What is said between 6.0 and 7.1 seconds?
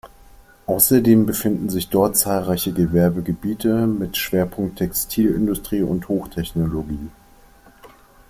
Hochtechnologie.